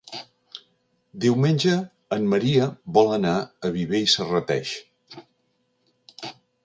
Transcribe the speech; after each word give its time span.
Diumenge 1.25 1.75
en 2.17 2.25
Maria 2.31 2.67
vol 2.97 3.13
anar 3.19 3.35
a 3.41 3.71
Viver 3.79 4.01
i 4.07 4.09
Serrateix. 4.15 4.73